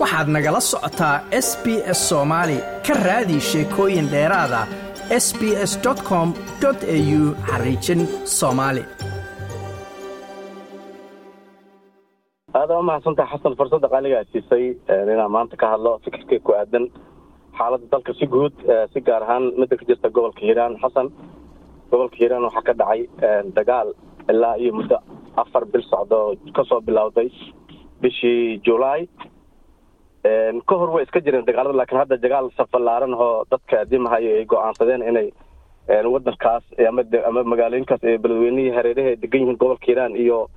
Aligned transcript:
waxaad 0.00 0.28
nagala 0.36 0.60
socotaa 0.70 1.16
s 1.46 1.48
b 1.62 1.66
s 1.98 2.00
soomaali 2.10 2.58
ka 2.86 2.94
raadi 3.06 3.38
sheekooyin 3.50 4.06
dheeraada 4.12 4.60
s 5.24 5.26
b 5.38 5.40
s 5.70 5.72
com 6.08 6.28
au 6.64 7.20
xariijin 7.50 8.00
soomaali 8.38 8.82
aada 12.58 12.72
waa 12.76 12.86
mahadsantaha 12.90 13.32
xasan 13.36 13.54
fursadda 13.58 13.88
qaaligaa 13.94 14.24
siisay 14.32 14.64
inaan 15.12 15.32
maanta 15.36 15.54
ka 15.62 15.66
hadlo 15.72 15.92
fikirkay 16.04 16.38
ku 16.46 16.52
aadan. 16.60 16.84
Xaaladda 17.58 17.86
dalka 17.92 18.12
si 18.18 18.26
guud 18.34 18.54
si 18.92 18.98
gaar 19.06 19.22
ahaan 19.26 19.44
midda 19.60 19.74
ka 19.80 19.84
jirta 19.88 20.08
gobolka 20.16 20.40
hiiraan. 20.46 20.72
Xasan 20.82 21.06
gobolka 21.90 22.16
hiiraan 22.20 22.44
waxaa 22.48 22.66
ka 22.68 22.72
dhacay 22.80 23.00
dagaal 23.56 23.88
ilaa 24.32 24.54
iyo 24.62 24.72
muddo 24.78 24.98
afar 25.42 25.64
bil 25.72 25.84
socdo 25.90 26.18
ka 26.56 26.62
soo 26.68 26.80
bilowday 26.86 27.28
bishii 28.02 28.60
julaay 28.66 29.02
ka 30.68 30.74
hor 30.76 30.90
way 30.94 31.02
iska 31.04 31.20
jireen 31.20 31.44
dagaalada 31.46 31.76
laakiin 31.76 31.98
hadda 32.02 32.16
dagaal 32.16 32.50
safalaaran 32.56 33.14
oo 33.14 33.44
dadka 33.50 33.84
dimahayo 33.90 34.36
ay 34.36 34.44
go'aansadeen 34.44 35.02
inay 35.02 35.28
wadankaas 35.88 36.64
ama 37.28 37.42
magaalooyinkaas 37.44 38.00
beledweynihii 38.22 38.74
hareeraha 38.76 39.08
ay 39.08 39.16
degan 39.16 39.40
yihiin 39.40 39.56
gobolka 39.58 39.86
hiiraan 39.86 40.16
iyo 40.16 40.48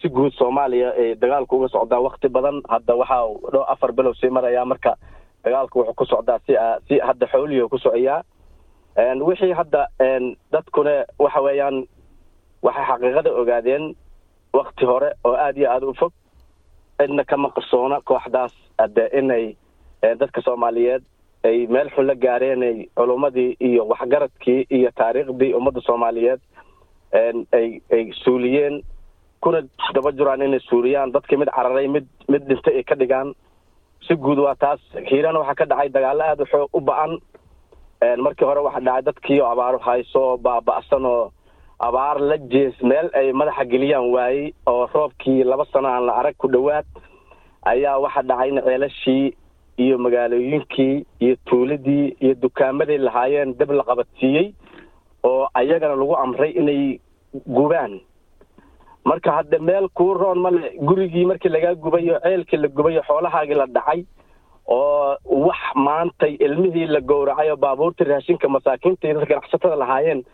si 0.00 0.08
guud 0.08 0.32
soomaaliya 0.38 0.90
ay 0.98 1.14
dagaalku 1.14 1.56
uga 1.56 1.68
socdaa 1.68 2.00
wakti 2.00 2.28
badan. 2.28 2.62
Hadda 2.68 2.94
waxaa 2.96 3.52
dho 3.52 3.62
afar 3.68 3.92
bilow 3.92 4.14
sii 4.14 4.30
marayaa 4.30 4.64
marka 4.64 4.96
dagaalku 5.44 5.78
wuxuu 5.78 5.94
ku 5.94 6.04
socdaa 6.04 6.38
si 6.46 6.52
si 6.88 6.98
hadda 6.98 7.26
xoolihi 7.26 7.68
ku 7.68 7.78
socoyaa 7.78 8.22
wixii 9.28 9.52
hadda 9.52 9.86
dadkuna 10.52 11.04
waxa 11.18 11.40
weeyaan 11.40 11.86
waxay 12.62 12.84
xaqiiqada 12.90 13.30
ogaadeen 13.40 13.94
wakti 14.52 14.84
hore 14.84 15.12
oo 15.24 15.34
aada 15.36 15.58
iyo 15.60 15.70
aada 15.70 15.86
u 15.86 15.94
fog 15.94 16.12
cidna 16.98 17.24
kama 17.24 17.48
qarsoona 17.56 18.00
kooxdaas 18.10 18.52
ade 18.84 19.04
inay 19.18 19.44
dadka 20.20 20.40
soomaaliyeed 20.46 21.02
ay 21.48 21.66
meel 21.74 21.88
xun 21.94 22.06
la 22.06 22.14
gaareenay 22.14 22.76
culummadii 22.98 23.56
iyo 23.68 23.86
waxgaradkii 23.92 24.66
iyo 24.76 24.90
taariikhdii 25.00 25.52
ummadda 25.58 25.80
soomaaliyeed 25.88 26.40
ay 27.58 27.68
ay 27.92 28.04
suuliyeen 28.24 28.82
kuna 29.40 29.60
daba 29.94 30.10
juraan 30.12 30.42
inay 30.42 30.60
suuliyaan. 30.60 31.12
Dadkii 31.14 31.36
mid 31.38 31.48
cararay 31.56 31.88
mid 31.88 32.06
mid 32.28 32.42
dhintay 32.48 32.74
ay 32.76 32.82
ka 32.84 32.94
dhigaan. 32.98 33.34
Si 34.06 34.14
guud 34.16 34.38
waa 34.38 34.54
taas. 34.54 34.80
Hiirana 35.10 35.38
waxaa 35.38 35.54
ka 35.54 35.64
dhacay 35.70 35.88
dagaalo 35.94 36.22
aada 36.24 36.44
xoo 36.50 36.66
u 36.74 36.80
ba'an. 36.80 37.18
Markii 38.24 38.44
hore 38.46 38.60
waxaa 38.66 38.80
dhacay 38.86 39.02
dadkii 39.08 39.40
oo 39.40 39.46
abaaro 39.52 39.78
hayso 39.78 40.18
oo 40.20 40.36
baaba-san 40.36 41.06
oo 41.06 41.30
abaar 41.86 42.18
la 42.20 42.36
jees 42.52 42.74
meel 42.82 43.10
ay 43.14 43.32
madaxa 43.32 43.64
geliyaan 43.72 44.10
waayey 44.14 44.52
oo 44.66 44.86
roobkii 44.94 45.44
laba 45.44 45.64
sano 45.72 45.88
aan 45.88 46.06
la 46.06 46.12
arag 46.20 46.36
ku 46.38 46.48
dhowaad 46.54 46.86
ayaa 47.72 47.98
waxaa 48.04 48.22
dhacay 48.30 48.48
in 48.50 48.60
ceelashii 48.66 49.26
iyo 49.84 49.98
magaalooyinkii 49.98 51.06
iyo 51.20 51.36
tuuladii 51.48 52.16
iyo 52.20 52.34
dukaamadii 52.42 52.98
lahaayeen 52.98 53.54
dab 53.58 53.70
la 53.70 53.84
qabadsiiyey 53.90 54.46
oo 55.24 55.46
ayagana 55.54 55.94
lagu 55.96 56.16
amray 56.16 56.50
inay 56.50 57.00
gubaan. 57.46 58.00
Marka 59.04 59.32
hadda 59.32 59.58
meel 59.58 59.88
kuu 59.94 60.14
roon 60.14 60.38
male 60.38 60.72
gurigii 60.88 61.24
markii 61.30 61.48
lagaa 61.48 61.74
gubayo 61.74 62.18
ceelkii 62.24 62.56
la 62.62 62.68
gubayo 62.68 63.02
xoolahaagii 63.08 63.54
la 63.60 63.66
dhacay 63.66 64.00
oo 64.66 65.16
wax 65.46 65.60
maantay 65.74 66.34
ilmihii 66.46 66.86
la 66.86 67.00
gowracay 67.00 67.50
oo 67.50 67.56
baabuurtii 67.56 68.04
raashinka 68.10 68.48
masaakiinta 68.48 69.06
iyo 69.08 69.14
dadka 69.20 69.34
ganacsatada 69.34 69.76
lahaayeen 69.76 70.24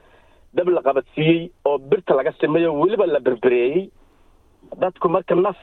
dab 0.57 0.69
la 0.77 0.83
qabadsiiyey 0.89 1.41
oo 1.69 1.79
birta 1.79 2.15
laga 2.19 2.33
oo 2.41 2.81
weliba 2.83 3.07
la 3.07 3.21
berbereeyey 3.21 3.91
dadku 4.83 5.09
marka 5.09 5.35
naf 5.35 5.57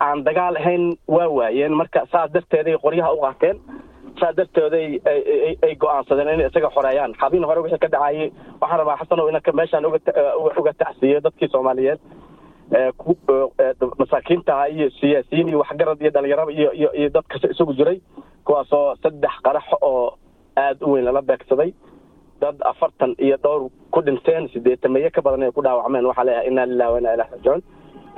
aan 0.00 0.24
dagaal 0.26 0.56
ahayn 0.56 0.84
waa 1.16 1.28
waayeen. 1.38 1.72
Marka 1.80 2.00
saas 2.12 2.30
darteeday 2.34 2.76
qoryaha 2.84 3.12
u 3.16 3.20
qaateen 3.24 3.56
saas 4.20 4.34
darteeday 4.36 4.86
ay 5.66 5.74
go'aansadeen 5.82 6.28
inay 6.34 6.46
isaga 6.50 6.70
xoreeyaan 6.76 7.14
xabiin 7.20 7.44
hore 7.48 7.60
wixii 7.64 7.78
ka 7.84 7.88
dhacayay 7.94 8.32
waxaan 8.60 8.78
rabaa 8.82 8.96
xasanow 9.02 9.28
inanka 9.30 9.52
meeshaan 9.60 9.86
uga 10.60 10.72
tacsiiyo 10.82 11.20
dadkii 11.26 11.48
soomaaliyeed. 11.54 12.00
Masaakiintaha 13.98 14.66
iyo 14.68 14.90
siyaasiyiin 15.00 15.48
iyo 15.48 15.58
waxgarad 15.62 16.00
iyo 16.02 16.10
dhalinyarada 16.10 16.52
iyo 16.52 16.70
iyo 16.72 16.90
iyo 16.94 17.08
dadka 17.10 17.38
isugu 17.50 17.72
jiray 17.78 17.98
kuwaasoo 18.44 18.96
saddex 19.02 19.32
qarax 19.44 19.64
oo 19.82 20.18
aada 20.56 20.86
u 20.86 20.92
weyn 20.92 21.04
lala 21.04 21.22
beegsaday 21.22 21.70
dad 22.42 22.56
afartan 22.70 23.14
iyo 23.26 23.36
dhowr 23.44 23.62
ku 23.94 24.00
dhinteen 24.06 24.48
sideetameeye 24.54 25.10
ka 25.10 25.22
badan 25.22 25.42
ay 25.46 25.52
ku 25.56 25.62
dhaawacmeen. 25.66 26.06
Waxaa 26.10 26.24
leeyahay 26.28 26.48
inaa 26.50 26.66
lilahi 26.66 26.92
wa 26.92 26.98
inaa 27.00 27.14
ilahi 27.16 27.30
rajicuun 27.32 27.62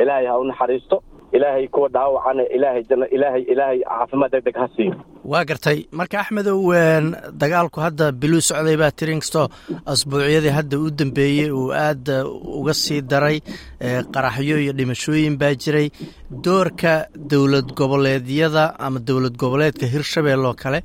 ilaahay 0.02 0.26
ha 0.30 0.38
u 0.40 0.44
naxariisto 0.50 0.96
ilaahay 1.36 1.66
kuwa 1.74 1.88
dhaawacana 1.94 2.42
ilaahay 2.56 2.82
ilaahay 3.16 3.42
ilaahay 3.52 3.78
caafimaad 3.88 4.30
deg 4.34 4.44
deg 4.46 4.56
ha 4.62 4.66
siiyo 4.76 4.94
waa 5.32 5.44
gartay. 5.48 5.78
Marka 5.98 6.16
axmedow 6.22 6.58
dagaalku 7.42 7.78
hadda 7.84 8.06
biluu 8.20 8.40
socday 8.48 8.76
baa 8.82 8.90
tiri 8.98 9.12
inkastoo 9.16 9.46
asbuucyadii 9.92 10.52
hadda 10.58 10.76
u 10.78 10.90
dambeeyey 11.00 11.50
uu 11.60 11.70
aada 11.84 12.16
uga 12.60 12.74
sii 12.82 13.00
daray 13.12 13.38
qaraxyo 14.14 14.56
iyo 14.64 14.72
dhimashooyin 14.78 15.36
baa 15.42 15.54
jiray. 15.62 15.88
Doorka 16.44 16.92
dowlad 17.30 17.68
goboleedyada 17.78 18.64
ama 18.78 18.98
dowlad 19.08 19.36
goboleedka 19.42 19.86
hirshabelle 19.94 20.46
oo 20.50 20.54
kale 20.62 20.80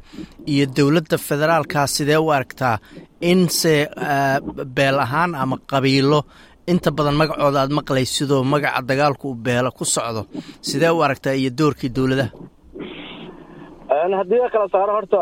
iyo 0.54 0.66
dowladda 0.78 1.18
federaalkaa 1.18 1.88
sidee 1.88 2.18
u 2.18 2.32
aragtaa? 2.32 2.78
In 3.22 3.50
se 3.50 3.74
beel 4.78 5.00
ahaan 5.06 5.36
ama 5.36 5.58
qabiilo 5.72 6.20
inta 6.74 6.90
badan 6.98 7.16
magacooda 7.22 7.60
aada 7.64 7.76
maqlaysidoo 7.80 8.44
magaca 8.54 8.82
dagaalku 8.90 9.26
u 9.32 9.36
beelo 9.46 9.72
ku 9.78 9.86
socdo 9.96 10.22
sidee 10.70 10.92
u 10.98 11.02
aragtaa 11.06 11.34
iyo 11.42 11.50
doorkii 11.60 11.90
dowladaha? 11.96 12.30
Haddii 14.20 14.40
la 14.44 14.50
kala 14.54 14.68
saaro 14.74 14.94
horta 14.98 15.20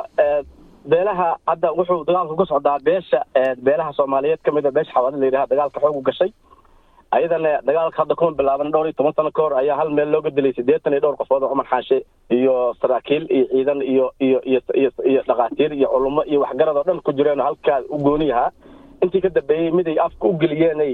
beelaha 0.92 1.28
hadda 1.50 1.70
wuxuu 1.78 2.04
dagaalku 2.08 2.36
ka 2.40 2.46
socdaa 2.52 2.80
beesha 2.88 3.20
beelaha 3.66 3.92
soomaaliyeed 3.98 4.42
ka 4.46 4.52
mida 4.52 4.72
beesha 4.72 4.92
xawaali 4.94 5.20
la 5.20 5.26
yidhaha 5.26 5.48
dagaalka 5.52 5.80
xoogu 5.84 6.02
gashay. 6.08 6.32
Ayadana 7.12 7.52
dagaalka 7.68 7.98
hadda 8.02 8.16
kuma 8.16 8.32
bilaaban 8.40 8.72
dhowr 8.72 8.86
iyo 8.88 8.94
toban 8.98 9.14
sano 9.16 9.32
ka 9.32 9.42
hor 9.42 9.54
ayaa 9.62 9.78
hal 9.80 9.90
meel 9.98 10.10
looga 10.12 10.30
dilay 10.30 10.54
siddeetan 10.58 10.94
iyo 10.94 11.02
dhowr 11.04 11.18
qofood 11.22 11.44
oo 11.44 11.50
cumar 11.52 11.68
xaashe 11.72 11.98
iyo 12.38 12.74
saraakiil 12.82 13.24
iyo 13.32 13.46
ciidan 13.52 13.82
iyo 13.82 14.06
iyo 14.20 14.40
iyo 14.50 14.60
iyo 15.12 15.22
dhakhaatiir 15.28 15.72
iyo 15.74 15.88
culummo 15.94 16.22
iyo 16.32 16.40
waxgarad 16.44 16.76
oo 16.78 16.84
dhan 16.88 17.00
ku 17.06 17.12
jireen 17.18 17.40
oo 17.40 17.46
halkaa 17.48 17.80
u 17.90 17.98
gooni 17.98 18.32
ahaa. 18.32 18.52
Intii 19.04 19.22
ka 19.22 19.30
dambeeyey 19.30 19.72
mid 19.72 19.88
ay 19.88 19.98
afka 20.00 20.28
u 20.28 20.34
geliyeenay 20.42 20.94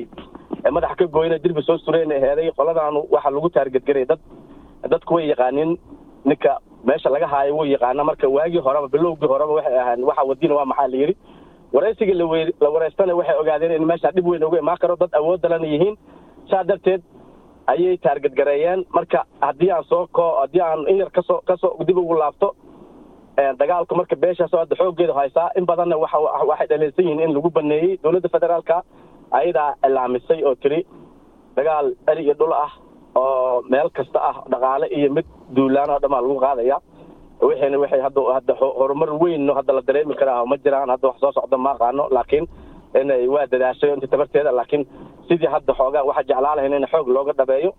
madaxa 0.71 0.95
ka 0.95 1.05
gooyna 1.07 1.37
dirbi 1.43 1.61
soo 1.63 1.77
sureen 1.77 2.11
heeday. 2.11 2.51
Qoladaanu 2.57 3.07
waxaa 3.11 3.31
lagu 3.31 3.49
taargetgaray 3.49 4.05
dad 4.05 4.19
dadku 4.89 5.13
way 5.15 5.27
yaqaaniin. 5.27 5.77
Ninka 6.25 6.57
meesha 6.87 7.09
laga 7.09 7.27
haayo 7.27 7.55
wuu 7.55 7.65
yaqaana 7.65 8.03
marka 8.03 8.27
waagii 8.29 8.59
horeba 8.65 8.87
bilowgii 8.87 9.27
horeba 9.27 9.53
waxay 9.57 9.77
ahaan 9.79 10.03
waxa 10.03 10.23
wadina 10.29 10.55
waa 10.55 10.65
maxaa 10.65 10.87
la 10.87 10.97
yidhi? 10.97 11.15
Waraysigii 11.73 12.13
la 12.61 12.69
waraystana 12.69 13.15
waxay 13.15 13.35
ogaadeen 13.41 13.71
in 13.71 13.85
meesha 13.87 14.11
dhib 14.11 14.27
weyn 14.27 14.43
uga 14.43 14.59
imaan 14.59 14.77
karo. 14.77 14.95
Dad 14.95 15.09
awoodalana 15.13 15.67
yihiin. 15.67 15.95
Saa 16.49 16.63
darteed 16.63 17.01
ayay 17.67 17.97
taargetgareeyeen 17.97 18.85
marka 18.95 19.25
haddii 19.41 19.71
aan 19.71 19.83
soo 19.83 20.07
ko 20.11 20.39
haddii 20.41 20.61
aan 20.61 20.87
in 20.87 20.97
yar 20.97 21.09
ka 21.11 21.21
soo 21.21 21.41
ka 21.47 21.57
soo 21.57 21.75
dib 21.87 21.97
ugu 21.97 22.13
laabto 22.15 22.55
dagaalku 23.59 23.95
marka 23.95 24.15
beeshaasoo 24.15 24.59
hadda 24.59 24.75
xooggeedu 24.75 25.13
haysaa. 25.13 25.49
In 25.57 25.65
badanna 25.65 25.97
waxa 25.97 26.17
waxay 26.49 26.67
dhaliilsan 26.67 27.05
yihiin 27.05 27.19
in 27.19 27.33
lagu 27.35 27.49
baneeyey 27.49 27.97
dowladda 28.03 28.29
federaalka 28.29 28.83
ayadaa 29.39 29.69
ilaamisay 29.87 30.39
oo 30.47 30.55
tiri 30.63 30.79
dagaal 31.57 31.87
eri 32.11 32.23
iyo 32.25 32.33
dhul 32.39 32.53
ah 32.65 32.71
oo 33.21 33.61
meel 33.71 33.89
kasta 33.97 34.19
ah 34.29 34.35
dhaqaale 34.51 34.87
iyo 34.97 35.09
mid 35.17 35.25
duulaan 35.55 35.89
oo 35.93 35.99
dhamaa 36.03 36.21
lagu 36.23 36.37
qaadaya. 36.45 36.77
Wixiina 37.47 37.77
waxay 37.83 38.01
hadda 38.05 38.53
horumar 38.79 39.09
weyn 39.21 39.49
hadda 39.57 39.73
la 39.77 39.81
dareemi 39.87 40.15
karaa 40.19 40.45
ma 40.51 40.55
jiraan 40.63 40.89
hadda 40.93 41.07
wax 41.09 41.17
soo 41.23 41.31
socda 41.37 41.57
ma 41.65 41.71
aqaano 41.75 42.03
laakiin 42.15 42.45
inay 43.01 43.27
waa 43.33 43.45
dadaashay 43.53 43.89
inta 43.95 44.07
tabarteeda 44.13 44.51
laakiin 44.59 44.83
sidii 45.27 45.49
hadda 45.55 45.73
xoogaa 45.79 46.03
waxaa 46.09 46.23
jeclaa 46.29 46.55
lahayn 46.57 46.73
in 46.79 46.87
xoog 46.91 47.07
looga 47.15 47.33
dhabeeyo. 47.39 47.71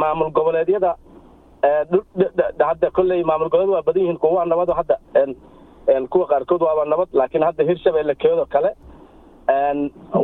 Maamul 0.00 0.30
goboleedyada 0.38 0.92
hadda 2.68 2.90
kolley 2.96 3.22
maamul 3.30 3.48
goboleed 3.52 3.70
waa 3.74 3.82
badan 3.88 4.02
yihiin 4.02 4.18
kuwa 4.22 4.32
waa 4.38 4.44
nabad 4.52 4.70
hadda 4.78 4.96
kuwa 6.12 6.26
qaarkood 6.30 6.62
waaba 6.62 6.84
nabad 6.92 7.08
laakiin 7.12 7.42
hadda 7.48 7.64
hirshabelle 7.68 8.14
keedo 8.22 8.46
kale 8.54 8.70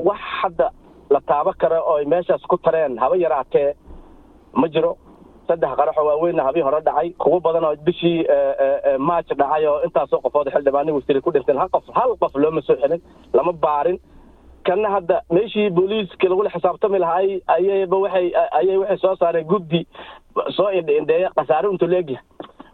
wax 0.08 0.20
hadda 0.42 0.70
la 1.10 1.20
taabo 1.20 1.52
karo 1.58 1.78
oo 1.86 1.96
ay 1.98 2.04
meeshaas 2.04 2.42
ku 2.48 2.56
tareen 2.58 2.98
haba 2.98 3.16
yaraatee 3.16 3.74
ma 4.54 4.68
jiro. 4.68 4.96
Saddex 5.48 5.70
qaraxoo 5.76 6.06
waaweynna 6.06 6.42
habii 6.44 6.62
hore 6.62 6.80
dhacay 6.80 7.10
kuwo 7.18 7.40
badan 7.40 7.64
oo 7.64 7.76
bishii 7.76 8.24
maaj 8.98 9.26
dhacay 9.40 9.66
oo 9.66 9.80
intaasoo 9.84 10.20
qofood 10.20 10.48
xildhibaani 10.54 10.92
wasiiri 10.92 11.20
ku 11.20 11.30
dhinteen 11.32 11.58
hal 11.58 11.68
qof 11.68 11.84
hal 11.94 12.16
qof 12.20 12.34
looma 12.34 12.62
soo 12.62 12.76
xelin 12.76 13.02
lama 13.32 13.52
baarin. 13.52 13.98
Kana 14.64 14.88
hadda 14.90 15.22
meeshii 15.30 15.70
booliiska 15.70 16.28
lagula 16.28 16.50
xisaabtami 16.50 16.98
lahaay 16.98 17.40
ayayba 17.46 17.96
waxay 18.04 18.30
ayay 18.58 18.76
waxay 18.78 18.98
soo 18.98 19.16
saareen 19.16 19.46
guddi 19.46 19.86
soo 20.56 20.70
indheeya 20.70 21.30
khasaare 21.36 21.68
intuu 21.70 21.88
leegyahay 21.88 22.22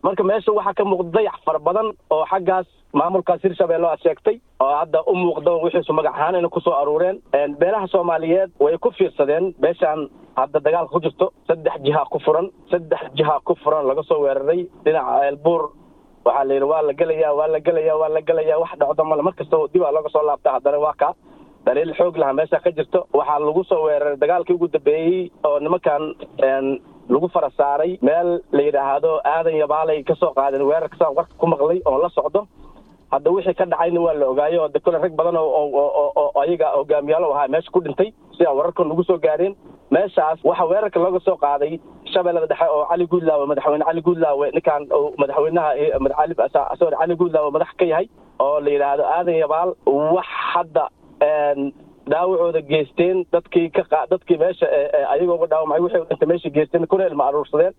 marka 0.02 0.22
meesha 0.30 0.52
waxaa 0.58 0.74
ka 0.78 0.84
muuqda 0.84 1.10
dayax 1.16 1.38
fara 1.46 1.58
badan 1.58 1.88
oo 2.10 2.24
xaggaas 2.30 2.66
maamulkaas 2.92 3.42
hirshabelle 3.44 3.86
aad 3.88 4.00
sheegtay 4.06 4.36
oo 4.60 4.72
hadda 4.80 5.02
u 5.06 5.14
muuqda 5.14 5.50
wixiisu 5.64 5.92
magac 5.92 6.14
ahaan 6.14 6.34
inay 6.38 6.50
ku 6.50 6.60
soo 6.60 6.72
aruureen. 6.80 7.16
Beelaha 7.60 7.86
soomaaliyeed 7.94 8.50
way 8.60 8.78
ku 8.78 8.90
fiirsadeen 8.98 9.54
beeshaan 9.60 10.08
hadda 10.36 10.58
dagaalka 10.66 10.92
ku 10.92 11.00
jirto 11.00 11.26
saddex 11.48 11.76
jiha 11.86 12.02
ku 12.12 12.18
furan. 12.24 12.46
Saddex 12.70 13.02
jiha 13.18 13.40
ku 13.44 13.54
furan 13.62 13.86
laga 13.90 14.02
soo 14.02 14.20
weeraray. 14.24 14.60
Dhinaca 14.84 15.24
eelbuur 15.26 15.62
waxaa 16.24 16.44
la 16.48 16.54
yidhi 16.54 16.68
waa 16.72 16.82
la 16.88 16.92
gelayaa 17.00 17.34
waa 17.38 17.48
la 17.54 17.60
gelayaa 17.60 17.96
waa 18.00 18.08
la 18.16 18.20
gelayaa 18.28 18.58
wax 18.62 18.72
dhacdo 18.80 19.04
male 19.04 19.22
mar 19.22 19.34
kasta 19.34 19.56
dib 19.72 19.82
aa 19.84 19.92
looga 19.96 20.08
soo 20.14 20.22
laabta 20.28 20.50
haddana 20.56 20.78
waa 20.78 20.94
kaa 21.02 21.12
daliil 21.66 21.92
xoog 21.98 22.16
laha 22.16 22.32
meesha 22.38 22.60
ka 22.64 22.70
jirto. 22.78 23.00
Waxaa 23.12 23.38
lagu 23.38 23.64
soo 23.64 23.82
weeraray 23.86 24.16
dagaalkii 24.16 24.54
ugu 24.56 24.68
dambeeyey 24.68 25.30
oo 25.44 25.58
nimankan 25.60 26.02
lagu 27.08 27.28
fara 27.34 27.50
saaray. 27.58 27.98
Meel 28.02 28.28
la 28.52 28.62
yidhaahdo 28.68 29.10
aadan 29.34 29.56
yabaalay 29.62 30.02
ka 30.04 30.14
soo 30.22 30.32
qaadeen 30.38 30.62
weerar 30.70 30.88
kasaa 30.94 31.10
warka 31.18 31.34
ku 31.40 31.46
maqlay 31.46 31.80
oo 31.86 31.98
la 32.02 32.08
socdo. 32.18 32.46
Hadda 33.12 33.30
wixii 33.34 33.54
ka 33.58 33.64
dhacayna 33.64 34.00
waa 34.06 34.14
la 34.20 34.26
ogaayo 34.32 34.62
oo 34.62 34.68
de 34.68 34.78
kole 34.80 34.98
rag 35.04 35.14
badan 35.16 35.36
oo 35.36 36.40
ayaga 36.42 36.66
hogaamiyaalo 36.76 37.32
ahaa 37.34 37.48
meesha 37.48 37.70
ku 37.72 37.80
dhintay 37.80 38.12
sidaa 38.36 38.52
wararka 38.58 38.84
nagu 38.84 39.04
soo 39.04 39.18
gaareen 39.18 39.54
meeshaas 39.90 40.38
waxaa 40.44 40.66
weerarka 40.72 41.00
looga 41.04 41.20
soo 41.24 41.36
qaaday 41.44 41.80
shabeellada 42.12 42.46
dhexe 42.50 42.66
oo 42.74 42.84
cali 42.90 43.06
guudlaawe 43.12 43.46
madaxweyne 43.50 43.84
cali 43.88 44.02
guudlaawe 44.08 44.50
ninkaan 44.56 44.82
madaxweynaha 45.20 46.76
sorry 46.80 46.96
cali 47.00 47.14
guudlaawe 47.22 47.50
madax 47.56 47.68
ka 47.80 47.84
yahay 47.92 48.06
oo 48.44 48.60
la 48.64 48.70
yidhaahdo 48.74 49.04
aadan 49.16 49.34
yabaal 49.42 49.70
wax 50.16 50.28
hadda 50.52 50.84
dhaawacooda 52.12 52.60
geysteen 52.70 53.24
dadkii 53.32 53.70
ka 53.70 53.82
dadkii 54.10 54.38
meesha 54.42 54.66
ayagoo 55.12 55.34
uga 55.38 55.46
dhaawamay 55.52 55.80
wixii 55.84 56.04
dhintay 56.10 56.28
meesha 56.28 56.50
geysteen 56.50 56.86
kuna 56.86 57.06
ilma 57.06 57.24
aruursadeen. 57.28 57.74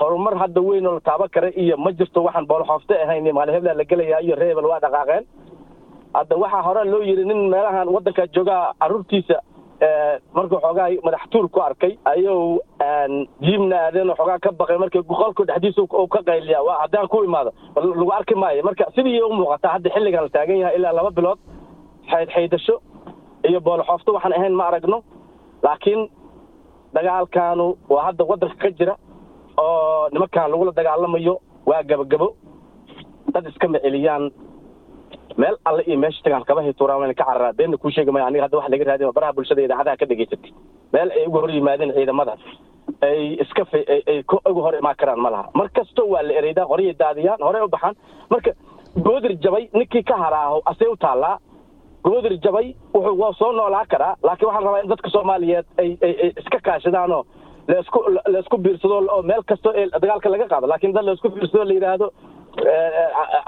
Horumar 0.00 0.34
hadda 0.42 0.60
weyn 0.60 0.86
oo 0.86 0.94
la 0.94 1.00
taaban 1.00 1.28
kara 1.34 1.48
iyo 1.62 1.76
ma 1.76 1.92
jirto 1.92 2.22
waxaan 2.24 2.46
boolxoofte 2.46 2.94
ahayn 3.04 3.32
maali 3.34 3.52
hebla 3.52 3.74
la 3.74 3.84
gelayaa 3.84 4.20
iyo 4.26 4.34
reebel 4.36 4.66
waa 4.66 4.80
dhaqaaqeen. 4.80 5.24
Hadda 6.14 6.36
waxaa 6.36 6.62
hore 6.62 6.84
loo 6.90 7.02
yidhi 7.02 7.24
nin 7.24 7.48
meelahan 7.52 7.88
waddanka 7.88 8.26
joogaa 8.34 8.72
carruurtiisa 8.80 9.38
markuu 10.34 10.58
xoogaa 10.64 10.88
madax 11.04 11.22
tuur 11.30 11.48
ku 11.48 11.60
arkay 11.60 11.92
ayuu 12.04 12.60
jiimna 13.44 13.76
aadeen 13.86 14.10
oo 14.10 14.16
xoogaa 14.18 14.38
ka 14.38 14.50
baqay 14.52 14.78
markii 14.78 15.02
qolka 15.02 15.44
dhexdiisa 15.48 15.82
uu 15.82 16.08
ka 16.08 16.20
qayliya 16.26 16.62
waa 16.66 16.78
haddaan 16.82 17.08
ku 17.08 17.24
imaado. 17.24 17.50
Lagu 17.76 18.10
arki 18.12 18.34
maayo. 18.34 18.62
Marka 18.64 18.84
sidii 18.94 19.20
u 19.22 19.32
muuqataa 19.32 19.72
hadda 19.76 19.90
xilligan 19.94 20.22
la 20.22 20.28
taagan 20.28 20.58
yahay 20.58 20.76
ilaa 20.76 20.92
laba 20.92 21.10
bilood 21.10 21.38
xaydxaydasho 22.10 22.80
iyo 23.48 23.60
boolxoofto 23.60 24.10
waxaan 24.16 24.32
ahayn 24.38 24.54
ma 24.60 24.64
aragno. 24.70 24.98
Laakiin 25.62 26.00
dagaalkaanu 26.94 27.66
waa 27.88 28.04
hadda 28.06 28.24
waddanka 28.30 28.56
ka 28.62 28.70
jira 28.78 28.94
oo 29.58 30.08
nimankan 30.12 30.50
lagula 30.50 30.72
dagaalamayo 30.72 31.34
waa 31.66 31.82
gabagabo. 31.82 32.28
Dad 33.32 33.46
iskama 33.50 33.78
celiyaan 33.84 34.30
meel 35.36 35.56
alle 35.64 35.82
iyo 35.86 35.98
meesha 35.98 36.22
tagaan 36.22 36.44
kaba 36.44 36.62
hituraan 36.62 37.00
wayna 37.00 37.14
ka 37.14 37.24
cararaa 37.24 37.52
beenna 37.58 37.76
kuu 37.76 37.90
sheegi 37.90 38.10
maya 38.10 38.26
aniga 38.26 38.42
hadda 38.46 38.58
wax 38.58 38.68
laga 38.70 38.84
raadiyo 38.84 39.12
baraha 39.16 39.32
bulshada 39.36 39.62
idaacadaha 39.66 39.96
ka 40.00 40.06
dhegaysatay 40.10 40.50
meel 40.92 41.08
ay 41.10 41.26
uga 41.26 41.38
hor 41.42 41.50
yimaadeen 41.50 41.92
ciidamada 41.96 42.34
ay 43.02 43.34
iska 43.42 43.62
ay 43.72 44.22
uga 44.50 44.60
hor 44.66 44.74
imaan 44.78 44.96
karaan 45.00 45.20
ma 45.24 45.30
laha. 45.34 45.50
Mar 45.58 45.68
kasto 45.76 46.02
waa 46.12 46.22
la 46.22 46.32
ereydaa 46.40 46.66
qoryay 46.70 46.94
daadiyaan 47.02 47.42
horey 47.42 47.62
u 47.64 47.68
baxaan. 47.68 47.94
Marka 48.30 48.50
goodir 49.06 49.34
jabay 49.44 49.64
ninkii 49.72 50.02
ka 50.04 50.14
haraaho 50.16 50.62
asee 50.70 50.86
u 50.88 50.96
taallaa 50.96 51.38
goodir 52.04 52.34
jabay 52.44 52.66
wuxuu 52.94 53.16
waa 53.22 53.32
soo 53.40 53.52
noolaa 53.58 53.86
karaa 53.92 54.14
laakiin 54.26 54.48
waxaan 54.48 54.64
rabaa 54.68 54.82
in 54.84 54.88
dadka 54.92 55.08
soomaaliyeed 55.14 55.66
ay 55.82 55.90
ay 56.06 56.14
iska 56.40 56.58
kaashadaanoo 56.66 57.22
la 57.70 57.76
isku 57.82 57.98
la 58.32 58.38
isku 58.42 58.56
biirsado 58.64 58.94
oo 59.14 59.22
meel 59.30 59.42
kasto 59.50 59.68
ee 59.80 59.86
dagaalka 60.02 60.28
laga 60.32 60.46
qaado. 60.52 60.66
Laakiin 60.72 60.92
dad 60.96 61.04
la 61.08 61.12
isku 61.16 61.28
biirsado 61.34 61.64
la 61.68 61.74
yidhaahdo 61.76 62.06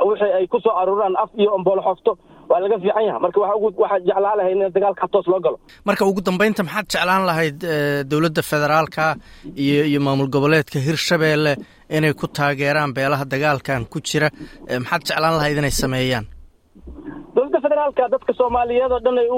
wixii 0.09 0.33
ay 0.39 0.47
ku 0.53 0.59
soo 0.65 0.75
aruuraan 0.81 1.15
af 1.23 1.31
iyo 1.41 1.51
omboolo 1.57 1.83
xofto 1.89 2.13
waa 2.51 2.61
laga 2.65 2.77
fiican 2.83 3.05
yaha 3.09 3.19
marka 3.25 3.39
waxaa 3.41 3.99
jeclaan 4.07 4.37
lahayd 4.39 4.57
in 4.57 4.73
dagaalka 4.77 5.07
toos 5.13 5.27
loo 5.33 5.41
galo. 5.45 5.59
Marka 5.89 6.03
ugu 6.11 6.21
dambeynta 6.29 6.63
maxaad 6.69 6.87
jeclaan 6.95 7.25
lahayd 7.31 7.59
dowladda 8.11 8.43
federaalka 8.51 9.05
iyo 9.65 9.83
iyo 9.91 10.01
maamul 10.07 10.29
goboleedka 10.35 10.79
hirshabeelle 10.87 11.53
inay 11.97 12.13
ku 12.21 12.27
taageeraan 12.39 12.95
beelaha 12.97 13.25
dagaalkan 13.35 13.83
ku 13.93 13.99
jira? 14.09 14.29
Maxaad 14.85 15.03
jeclaan 15.09 15.35
lahayd 15.39 15.59
inay 15.63 15.75
sameeyaan 15.83 16.27
federaalka 17.77 18.09
dadka 18.13 18.33
soomaaliyeed 18.39 18.93
oo 18.93 19.01
dhan 19.05 19.19
ay 19.19 19.29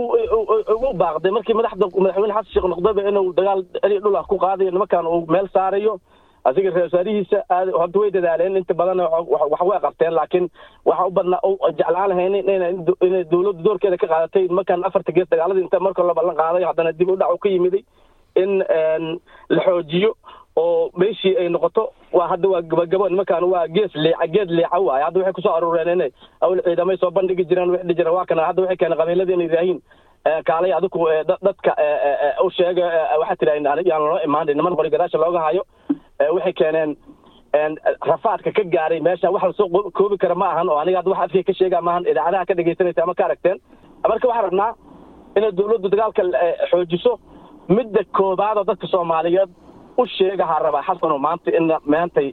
ugu 0.75 0.93
baaqday. 1.02 1.31
Markii 1.37 1.55
madaxda 1.58 1.87
madaxweyne 2.02 2.35
xasan 2.35 2.52
sheekh 2.52 2.69
noqdaba 2.73 3.02
inuu 3.11 3.32
dagaal 3.38 3.61
eri 3.82 3.99
dhul 4.00 4.17
ah 4.17 4.25
ku 4.29 4.38
qaadayo 4.38 4.70
nimankan 4.70 5.06
uu 5.06 5.26
meel 5.26 5.49
saarayo. 5.55 5.99
Asiga 6.44 6.70
reer 6.70 6.87
wasaarihiisa 6.87 7.38
aad 7.50 7.69
hadda 7.82 7.99
way 8.00 8.11
dadaaleen 8.11 8.56
inta 8.56 8.75
badan 8.75 9.00
wax 9.00 9.61
way 9.70 9.79
qabteen 9.85 10.14
laakiin 10.14 10.46
waxa 10.85 11.06
u 11.06 11.11
badnaa 11.11 11.40
jeclaan 11.79 12.08
lahayn 12.11 12.35
inay 12.35 13.25
dowladda 13.31 13.62
doorkeeda 13.67 13.96
ka 13.99 14.06
qaadatay. 14.06 14.46
Nimankan 14.49 14.84
afarta 14.84 15.12
gees 15.12 15.29
dagaaladii 15.31 15.62
inta 15.67 15.81
marka 15.81 16.02
la 16.02 16.14
ballan 16.14 16.37
qaaday 16.37 16.64
haddana 16.64 16.93
dib 16.93 17.11
u 17.11 17.17
dhac 17.17 17.34
u 17.34 17.38
ka 17.38 17.49
yimiday 17.49 17.82
in 18.37 18.62
la 19.49 19.61
xoojiyo 19.67 20.14
oo 20.62 20.90
meeshii 21.02 21.34
ay 21.43 21.49
noqoto 21.56 21.82
waa 22.19 22.28
hadda 22.32 22.49
waa 22.52 22.62
gabagabo 22.70 23.08
nimankan 23.12 23.44
waa 23.52 23.64
gees 23.76 23.94
leeca 24.05 24.26
geed 24.34 24.50
leeca 24.58 24.78
waaye 24.88 25.05
hadda 25.06 25.20
waxay 25.20 25.32
ku 25.38 25.43
soo 25.46 25.55
aruureen 25.58 25.88
inay 25.96 26.10
awal 26.44 26.60
ciidamay 26.69 26.96
soo 27.02 27.10
bandhigi 27.19 27.44
jireen 27.50 27.70
wixi 27.75 27.94
jireen 27.99 28.14
waa 28.19 28.26
kana 28.31 28.46
hadda 28.50 28.62
waxay 28.64 28.76
keeneen 28.82 28.99
qabiiladii 29.02 29.34
inay 29.38 29.46
yidhaahiin 29.49 29.81
kaalay 30.50 30.72
adigu 30.78 31.06
dadka 31.49 31.72
u 32.46 32.50
sheega 32.58 32.87
waxaa 33.22 33.37
tidhahin 33.43 33.64
yaan 33.93 34.02
loo 34.10 34.19
imaanay 34.28 34.55
niman 34.60 34.76
qori 34.81 34.90
gadaasha 34.96 35.19
looga 35.25 35.40
hayo 35.46 35.62
waxay 36.37 36.52
keeneen 36.62 36.90
rafaadka 38.10 38.50
ka 38.56 38.62
gaaray 38.75 39.00
meesha 39.00 39.31
wax 39.34 39.43
la 39.43 39.52
soo 39.60 39.69
koobi 39.99 40.16
kara 40.22 40.34
ma 40.43 40.46
ahan 40.52 40.69
oo 40.72 40.78
aniga 40.82 40.99
hadda 41.00 41.10
wax 41.14 41.20
afkiga 41.26 41.44
ka 41.49 41.52
sheegaa 41.60 41.81
maahan 41.88 42.06
idaacadaha 42.12 42.46
ka 42.49 42.55
dhegaysanaysa 42.58 43.02
ama 43.05 43.14
ka 43.20 43.25
aragteen. 43.28 43.58
Marka 44.10 44.28
waxaan 44.28 44.44
rabnaa 44.49 44.70
inay 45.38 45.52
dowladdu 45.58 45.88
dagaalka 45.94 46.22
xoojiso 46.70 47.12
midda 47.76 48.00
koobaad 48.19 48.56
oo 48.60 48.64
dadka 48.70 48.87
soomaaliyeed 48.94 49.50
u 49.98 50.06
sheegahaa 50.16 50.58
rabaa 50.66 50.82
xasanoo 50.88 51.18
maanta 51.26 51.50
in 51.58 51.66
maantay 51.94 52.28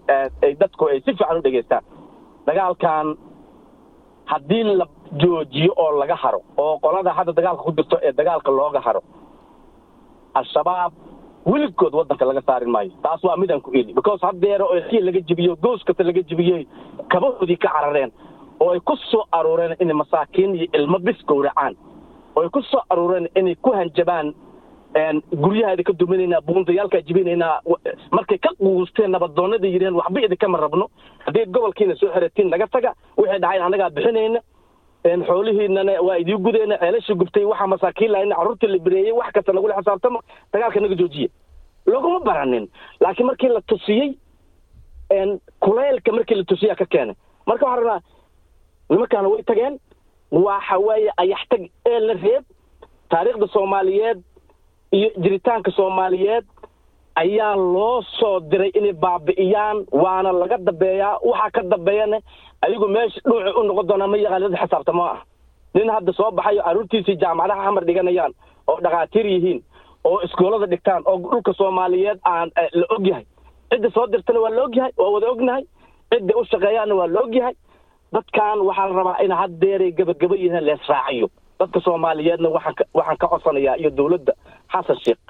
ay 0.46 0.54
dadku 0.62 0.86
ay 0.92 1.00
si 1.06 1.12
fiican 1.18 1.38
u 1.38 1.42
dhegaystaan 1.46 1.84
dagaalkan 2.48 3.08
haddii 4.32 4.64
la 4.80 4.86
joojiyo 5.22 5.74
oo 5.84 5.92
laga 6.02 6.16
haro 6.24 6.40
oo 6.58 6.80
qolada 6.84 7.12
hadda 7.18 7.34
dagaalka 7.40 7.64
ku 7.68 7.72
jirto 7.78 7.98
ee 8.08 8.12
dagaalka 8.20 8.52
looga 8.60 8.80
haro 8.88 9.02
al-shabaab 10.40 10.94
weligood 11.46 11.94
waddanka 11.94 12.26
laga 12.26 12.42
saari 12.48 12.66
maayo. 12.66 12.92
Taas 13.04 13.24
waa 13.24 13.38
midaan 13.38 13.62
ku 13.62 13.72
eli 13.74 13.94
because 13.94 14.22
haddeero 14.22 14.66
oo 14.66 15.00
laga 15.08 15.20
jebiyo 15.30 15.56
goos 15.56 15.84
kasta 15.84 16.04
laga 16.04 16.22
jebiyey 16.30 16.66
kabahoodii 17.12 17.58
ka 17.58 17.70
carareen. 17.70 18.12
Oo 18.60 18.72
ay 18.74 18.80
ku 18.80 18.96
soo 19.12 19.24
aruureen 19.32 19.76
inay 19.80 19.94
masaakiin 19.96 20.56
iyo 20.56 20.68
ilmo 20.74 21.00
bis 21.00 21.20
gowracaan 21.28 21.76
oo 22.36 22.42
ay 22.44 22.50
ku 22.50 22.62
soo 22.62 22.82
aruureen 22.90 23.28
inay 23.36 23.56
ku 23.56 23.72
hanjabaan 23.72 24.34
guryahaada 25.44 25.84
ka 25.84 25.94
duminaynaa 26.00 26.42
buundayaalkaa 26.42 27.02
jibinaynaa 27.08 27.62
markay 28.12 28.38
ka 28.38 28.50
quusteen 28.60 29.12
nabadoonnada 29.12 29.68
yidheen 29.68 29.96
waxba 29.96 30.20
idinkama 30.26 30.58
rabno. 30.58 30.88
Haddii 31.26 31.46
gobolkiina 31.46 31.96
soo 31.96 32.10
xeratiin 32.14 32.50
naga 32.50 32.68
taga 32.68 32.94
wixii 33.18 33.40
dhacay 33.44 33.60
annagaa 33.60 33.90
bixinayna 33.90 34.40
xoolihiinana 35.28 35.94
waa 36.02 36.18
idii 36.18 36.38
gudayna 36.46 36.78
ceelasha 36.78 37.14
gubtay 37.14 37.44
waxaa 37.46 37.68
masaakiin 37.68 38.12
lahayna 38.12 38.36
carruurtii 38.36 38.68
la 38.68 38.78
bireeyey 38.86 39.12
wax 39.12 39.32
kasta 39.36 39.54
nagula 39.54 39.76
xisaabtamo 39.80 40.20
dagaalka 40.54 40.80
naga 40.80 40.96
joojiye. 40.96 41.30
Laguma 41.86 42.20
baranin. 42.20 42.66
Laakiin 43.02 43.26
markii 43.28 43.50
la 43.50 43.62
tusiyey 43.62 44.16
kulaylka 45.60 46.12
markii 46.12 46.36
la 46.36 46.44
tusiyaa 46.44 46.76
ka 46.76 46.86
keenay 46.86 47.16
marka 47.46 47.66
waxaan 47.66 47.84
rabnaa 47.84 48.02
nimankaana 48.90 49.28
way 49.30 49.44
tageen. 49.44 49.76
Waxa 50.32 50.78
weeye 50.80 51.12
ayaxtag 51.18 51.70
ee 51.86 52.00
la 52.00 52.14
reeb. 52.14 52.44
Taariikhda 53.10 53.48
soomaaliyeed 53.48 54.20
iyo 54.92 55.10
jiritaanka 55.24 55.72
soomaaliyeed 55.72 56.46
ayaa 57.16 57.56
loo 57.56 58.02
soo 58.20 58.40
diray 58.40 58.70
inay 58.80 58.94
baabi'iyaan 58.94 59.78
waana 59.92 60.32
laga 60.32 60.58
dambeeyaa 60.58 61.20
waxaa 61.30 61.52
ka 61.56 61.62
dambeeyana 61.74 62.18
ayagu 62.66 62.88
meesha 62.96 63.22
dhuuci 63.26 63.52
u 63.60 63.64
noqon 63.64 63.88
doonaa 63.90 64.08
ma 64.12 64.18
yaqaan 64.18 64.42
dad 64.46 64.58
xisaabtamo 64.62 65.04
ah 65.14 65.20
nin 65.76 65.90
hadda 65.96 66.14
soo 66.20 66.32
baxayo 66.32 66.62
carruurtiisii 66.68 67.16
jaamacadaha 67.24 67.64
xamar 67.66 67.84
dhiganayaan 67.88 68.34
oo 68.68 68.78
dhakhaatiir 68.86 69.26
yihiin 69.34 69.60
oo 70.10 70.18
iskoolada 70.26 70.66
dhigtaan 70.74 71.02
oo 71.06 71.18
dhulka 71.24 71.54
soomaaliyeed 71.54 72.20
aan 72.24 72.52
la 72.80 72.86
og 72.96 73.08
yahay. 73.08 73.26
Cidda 73.72 73.90
soo 73.96 74.08
dirtana 74.12 74.40
waa 74.44 74.50
la 74.56 74.64
og 74.64 74.76
yahay 74.76 74.92
waa 74.98 75.10
wada 75.16 75.28
ognahay. 75.34 75.64
Cidda 76.12 76.34
u 76.40 76.44
shaqeeyaanna 76.52 76.96
waa 77.00 77.08
la 77.08 77.20
og 77.26 77.34
yahay. 77.36 77.56
Dadkan 78.14 78.60
waxaa 78.68 78.88
la 78.90 78.96
rabaa 79.00 79.18
in 79.26 79.32
haddeeray 79.40 79.92
gabagaba 79.98 80.36
yihiin 80.36 80.64
leesraaciyo 80.68 81.28
dadka 81.60 81.80
soomaaliyeedna 81.86 82.50
waxaan 82.50 83.18
ka 83.22 83.28
codsanayaa 83.28 83.78
iyo 83.82 83.90
dowladda. 83.90 84.34
Xasan 84.72 84.98
sheekh 85.06 85.22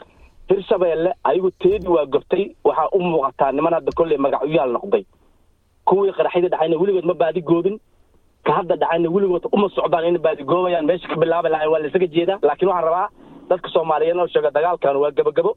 hirshabeelle 0.49 1.11
ayagu 1.23 1.51
teedii 1.61 1.87
waa 1.95 2.05
gobtay 2.05 2.43
waxaa 2.63 2.89
u 2.95 2.99
muuqataa 2.99 3.51
niman 3.51 3.73
hadda 3.73 3.91
kolley 3.97 4.17
magacyaal 4.17 4.71
noqday. 4.77 5.03
Kuwii 5.87 6.11
qaraxyada 6.17 6.49
dhacayna 6.49 6.77
weligood 6.81 7.05
ma 7.05 7.13
baadigoobin 7.13 7.77
ka 8.45 8.51
hadda 8.57 8.75
dhacayna 8.81 9.09
weligood 9.15 9.45
uma 9.55 9.69
socdaan 9.69 10.05
inay 10.09 10.21
baadigoobayaan 10.25 10.85
meesha 10.85 11.07
ka 11.07 11.15
bilaabi 11.21 11.49
lahayn 11.49 11.69
waa 11.71 11.79
laysaga 11.83 12.07
jeedaa. 12.15 12.39
Laakiin 12.41 12.69
waxaan 12.69 12.85
rabaa 12.89 13.07
dadka 13.49 13.69
soomaaliyeed 13.75 14.17
oo 14.17 14.27
sheega 14.27 14.51
dagaalkan 14.51 14.97
waa 15.01 15.11
gabagabo. 15.17 15.51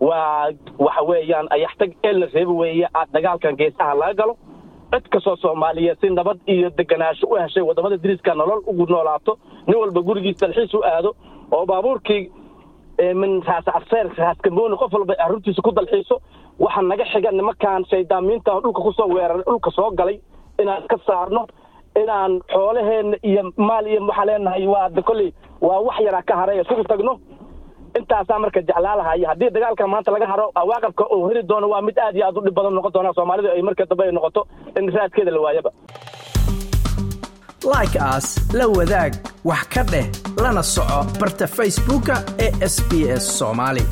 Waa 0.00 0.50
waxa 0.78 1.02
weeyaan 1.08 1.46
ayaxtag 1.56 1.90
ee 2.04 2.12
la 2.12 2.26
reebi 2.34 2.52
weeye. 2.60 2.88
Dagaalkan 3.12 3.56
geesaha 3.56 3.94
laga 3.94 4.14
galo 4.20 4.34
cid 4.92 5.06
kastoo 5.12 5.36
soomaaliyeed 5.36 5.98
si 6.00 6.10
nabad 6.10 6.38
iyo 6.46 6.70
deganaansho 6.78 7.26
u 7.26 7.34
heshay 7.42 7.62
waddamada 7.68 7.96
diriiska 8.02 8.34
nolol 8.34 8.62
ugu 8.66 8.86
noolaato 8.92 9.38
nin 9.66 9.76
walba 9.80 10.00
gurigiis 10.08 10.40
dalxiis 10.40 10.74
u 10.74 10.82
aado 10.84 11.10
oo 11.56 11.66
baabuurkii 11.66 12.22
min 13.20 13.42
raas 13.46 13.68
afeer 13.78 14.06
raas 14.18 14.38
kambooni 14.44 14.76
qof 14.76 14.92
walba 14.92 15.14
arrintiisa 15.24 15.62
ku 15.62 15.70
dalxiiso 15.72 16.20
waxaa 16.64 16.82
naga 16.82 17.04
xiga 17.12 17.30
nimankaan 17.32 17.84
shaydaamiinta 17.90 18.60
dhulka 18.62 18.80
ku 18.86 18.92
soo 18.92 19.08
weeraray 19.14 19.42
dhulka 19.48 19.70
soo 19.70 19.90
galay 20.00 20.18
inaan 20.62 20.82
ka 20.92 20.96
saarno 21.06 21.46
inaan 22.02 22.40
xoolaheenna 22.52 23.16
iyo 23.22 23.42
maal 23.56 23.86
iyo 23.86 24.00
waxaa 24.08 24.24
leenahay 24.28 24.66
waa 24.66 24.90
kolley 25.08 25.32
waa 25.60 25.80
wax 25.86 25.98
yaraa 26.06 26.22
ka 26.28 26.36
haray 26.40 26.60
isugu 26.60 26.84
tagno 26.84 27.18
intaasaa 28.02 28.38
marka 28.44 28.60
jeclaalahayo 28.68 29.26
haddii 29.30 29.50
dagaalka 29.56 29.86
maanta 29.94 30.10
laga 30.16 30.26
haro 30.32 30.46
awaaqabka 30.62 31.04
uu 31.16 31.28
heli 31.28 31.42
doono 31.50 31.66
waa 31.74 31.82
mid 31.88 31.98
aad 32.06 32.16
iyo 32.16 32.26
aad 32.28 32.36
u 32.38 32.44
dhib 32.46 32.54
badan 32.58 32.74
noqon 32.78 32.92
doona 32.96 33.10
soomaalida 33.18 33.50
ay 33.56 33.62
marka 33.68 33.84
dambe 33.90 34.02
ay 34.08 34.12
noqoto 34.18 34.42
in 34.78 34.86
raadkeeda 34.96 35.30
la 35.36 35.40
waayaba. 35.46 35.70
Like 37.74 37.96
as 38.14 38.26
la 38.58 38.66
wadaag 38.76 39.12
wax 39.50 39.62
ka 39.74 39.82
dheh 39.92 40.06
lana 40.44 40.62
soco 40.74 40.98
barta 41.20 41.46
facebooka 41.56 42.14
ee 42.44 42.50
sb 42.74 42.90
s 43.22 43.24
soomaali 43.38 43.84